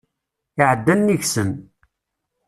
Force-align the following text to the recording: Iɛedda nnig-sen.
Iɛedda 0.61 0.95
nnig-sen. 0.99 1.51